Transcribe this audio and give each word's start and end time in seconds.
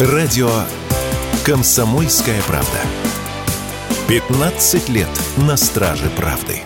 Радио 0.00 0.50
«Комсомольская 1.46 2.42
правда». 2.48 2.80
15 4.08 4.88
лет 4.88 5.06
на 5.36 5.56
страже 5.56 6.10
правды. 6.16 6.62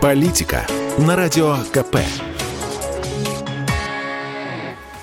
Политика 0.00 0.66
на 0.98 1.14
Радио 1.14 1.58
КП. 1.72 1.98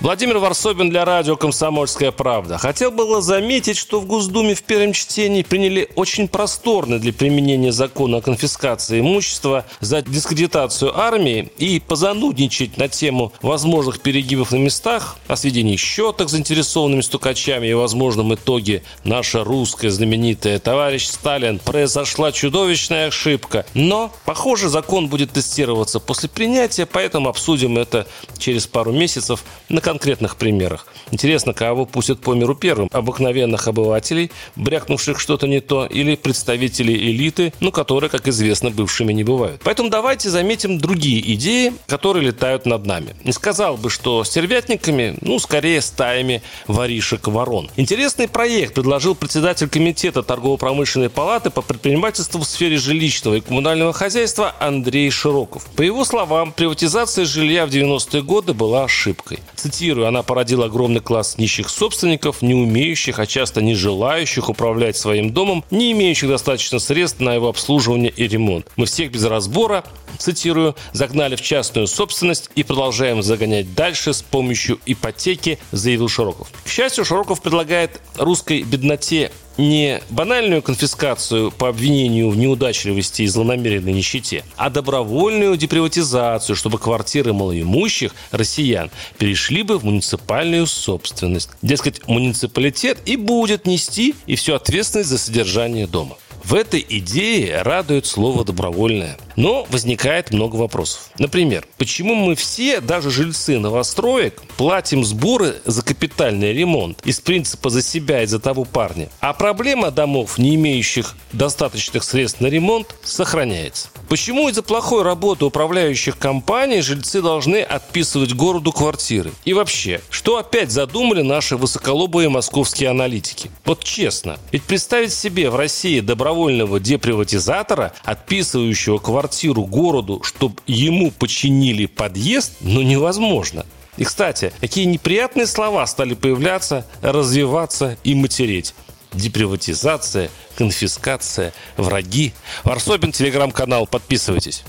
Владимир 0.07 0.37
Варсобин 0.37 0.89
для 0.89 1.03
радио 1.03 1.35
«Комсомольская 1.35 2.13
правда». 2.13 2.57
Хотел 2.57 2.91
было 2.91 3.21
заметить, 3.21 3.75
что 3.75 3.99
в 3.99 4.05
Госдуме 4.05 4.55
в 4.55 4.63
первом 4.63 4.93
чтении 4.93 5.43
приняли 5.43 5.89
очень 5.95 6.29
просторный 6.29 6.97
для 6.97 7.11
применения 7.11 7.73
закона 7.73 8.19
о 8.19 8.21
конфискации 8.21 9.01
имущества 9.01 9.65
за 9.81 10.01
дискредитацию 10.01 10.97
армии 10.97 11.51
и 11.57 11.81
позанудничать 11.81 12.77
на 12.77 12.87
тему 12.87 13.33
возможных 13.41 13.99
перегибов 13.99 14.53
на 14.53 14.55
местах, 14.55 15.17
о 15.27 15.35
сведении 15.35 15.75
счеток 15.75 16.29
с 16.29 16.31
заинтересованными 16.31 17.01
стукачами 17.01 17.67
и 17.67 17.73
возможном 17.73 18.33
итоге 18.33 18.83
наша 19.03 19.43
русская 19.43 19.89
знаменитая 19.89 20.59
товарищ 20.59 21.05
Сталин 21.05 21.59
произошла 21.59 22.31
чудовищная 22.31 23.07
ошибка. 23.07 23.65
Но, 23.73 24.13
похоже, 24.23 24.69
закон 24.69 25.09
будет 25.09 25.33
тестироваться 25.33 25.99
после 25.99 26.29
принятия, 26.29 26.85
поэтому 26.85 27.27
обсудим 27.27 27.77
это 27.77 28.07
через 28.37 28.67
пару 28.67 28.93
месяцев 28.93 29.43
на 29.67 29.81
конкретных 29.97 30.35
примерах. 30.35 30.85
Интересно, 31.11 31.53
кого 31.53 31.85
пустят 31.85 32.19
по 32.19 32.35
миру 32.35 32.53
первым? 32.53 32.87
Обыкновенных 32.91 33.67
обывателей, 33.67 34.29
брякнувших 34.55 35.19
что-то 35.19 35.47
не 35.47 35.59
то, 35.59 35.87
или 35.87 36.15
представителей 36.15 36.95
элиты, 37.11 37.51
ну, 37.59 37.71
которые, 37.71 38.11
как 38.11 38.27
известно, 38.27 38.69
бывшими 38.69 39.11
не 39.11 39.23
бывают. 39.23 39.61
Поэтому 39.63 39.89
давайте 39.89 40.29
заметим 40.29 40.77
другие 40.77 41.19
идеи, 41.33 41.73
которые 41.87 42.27
летают 42.27 42.67
над 42.67 42.85
нами. 42.85 43.15
Не 43.23 43.31
сказал 43.31 43.75
бы, 43.75 43.89
что 43.89 44.23
стервятниками, 44.23 45.17
ну, 45.21 45.39
скорее 45.39 45.81
стаями 45.81 46.43
воришек-ворон. 46.67 47.71
Интересный 47.75 48.27
проект 48.27 48.75
предложил 48.75 49.15
председатель 49.15 49.67
комитета 49.67 50.21
торгово-промышленной 50.21 51.09
палаты 51.09 51.49
по 51.49 51.63
предпринимательству 51.63 52.41
в 52.41 52.45
сфере 52.45 52.77
жилищного 52.77 53.35
и 53.35 53.41
коммунального 53.41 53.93
хозяйства 53.93 54.53
Андрей 54.59 55.09
Широков. 55.09 55.65
По 55.75 55.81
его 55.81 56.05
словам, 56.05 56.51
приватизация 56.51 57.25
жилья 57.25 57.65
в 57.65 57.69
90-е 57.69 58.21
годы 58.21 58.53
была 58.53 58.83
ошибкой. 58.83 59.39
Цитирую 59.55 59.86
цитирую, 59.87 60.07
она 60.07 60.21
породила 60.21 60.65
огромный 60.65 60.99
класс 60.99 61.37
нищих 61.37 61.69
собственников, 61.69 62.41
не 62.41 62.53
умеющих, 62.53 63.19
а 63.19 63.25
часто 63.25 63.61
не 63.61 63.73
желающих 63.73 64.49
управлять 64.49 64.97
своим 64.97 65.31
домом, 65.31 65.63
не 65.71 65.93
имеющих 65.93 66.27
достаточно 66.27 66.79
средств 66.79 67.21
на 67.21 67.33
его 67.33 67.47
обслуживание 67.47 68.11
и 68.11 68.27
ремонт. 68.27 68.67
Мы 68.75 68.85
всех 68.85 69.11
без 69.11 69.23
разбора, 69.23 69.85
цитирую, 70.17 70.75
загнали 70.91 71.37
в 71.37 71.41
частную 71.41 71.87
собственность 71.87 72.49
и 72.55 72.63
продолжаем 72.63 73.23
загонять 73.23 73.75
дальше 73.75 74.13
с 74.13 74.21
помощью 74.21 74.79
ипотеки, 74.85 75.57
заявил 75.71 76.09
Широков. 76.09 76.49
К 76.65 76.67
счастью, 76.67 77.05
Широков 77.05 77.41
предлагает 77.41 78.01
русской 78.17 78.63
бедноте 78.63 79.31
не 79.57 80.01
банальную 80.09 80.61
конфискацию 80.61 81.51
по 81.51 81.69
обвинению 81.69 82.29
в 82.29 82.37
неудачливости 82.37 83.23
и 83.23 83.27
злонамеренной 83.27 83.93
нищете, 83.93 84.43
а 84.55 84.69
добровольную 84.69 85.57
деприватизацию, 85.57 86.55
чтобы 86.55 86.77
квартиры 86.77 87.33
малоимущих 87.33 88.13
россиян 88.31 88.91
перешли 89.17 89.63
бы 89.63 89.77
в 89.77 89.83
муниципальную 89.83 90.67
собственность. 90.67 91.49
Дескать, 91.61 92.07
муниципалитет 92.07 92.99
и 93.05 93.15
будет 93.15 93.65
нести 93.65 94.15
и 94.25 94.35
всю 94.35 94.53
ответственность 94.53 95.09
за 95.09 95.17
содержание 95.17 95.87
дома. 95.87 96.17
В 96.43 96.53
этой 96.53 96.85
идее 96.87 97.61
радует 97.61 98.05
слово 98.05 98.45
«добровольное». 98.45 99.17
Но 99.37 99.65
возникает 99.69 100.31
много 100.31 100.55
вопросов. 100.55 101.11
Например, 101.19 101.65
почему 101.77 102.15
мы 102.15 102.35
все, 102.35 102.81
даже 102.81 103.11
жильцы 103.11 103.59
новостроек, 103.59 104.41
платим 104.57 105.05
сборы 105.05 105.61
за 105.63 105.83
капитальный 105.83 106.53
ремонт 106.53 106.99
из 107.05 107.19
принципа 107.19 107.69
за 107.69 107.83
себя 107.83 108.23
и 108.23 108.25
за 108.25 108.39
того 108.39 108.65
парня, 108.65 109.09
а 109.19 109.33
проблема 109.33 109.91
домов, 109.91 110.39
не 110.39 110.55
имеющих 110.55 111.15
достаточных 111.31 112.03
средств 112.03 112.41
на 112.41 112.47
ремонт, 112.47 112.95
сохраняется? 113.03 113.89
Почему 114.09 114.49
из-за 114.49 114.63
плохой 114.63 115.03
работы 115.03 115.45
управляющих 115.45 116.17
компаний 116.17 116.81
жильцы 116.81 117.21
должны 117.21 117.61
отписывать 117.61 118.33
городу 118.33 118.71
квартиры? 118.71 119.31
И 119.45 119.53
вообще, 119.53 120.01
что 120.09 120.37
опять 120.37 120.71
задумали 120.71 121.21
наши 121.21 121.57
высоколобые 121.57 122.29
московские 122.29 122.89
аналитики? 122.89 123.51
Вот 123.65 123.83
честно, 123.83 124.39
ведь 124.51 124.63
представить 124.63 125.13
себе 125.13 125.51
в 125.51 125.55
России 125.55 125.99
добровольного 125.99 126.79
деприватизатора, 126.79 127.93
отписывающего 128.03 128.97
квартиру 129.27 129.65
городу, 129.65 130.23
чтобы 130.23 130.55
ему 130.67 131.11
починили 131.11 131.85
подъезд, 131.85 132.53
ну 132.61 132.81
невозможно. 132.81 133.65
И, 133.97 134.05
кстати, 134.05 134.53
какие 134.61 134.85
неприятные 134.85 135.47
слова 135.47 135.85
стали 135.85 136.13
появляться, 136.13 136.85
развиваться 137.01 137.97
и 138.05 138.15
матереть 138.15 138.73
деприватизация, 139.11 140.29
конфискация, 140.57 141.53
враги. 141.75 142.33
Варсобин, 142.63 143.11
телеграм-канал, 143.11 143.85
подписывайтесь. 143.85 144.63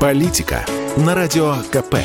Политика 0.00 0.66
на 0.96 1.14
радио 1.14 1.56
КП. 1.70 1.98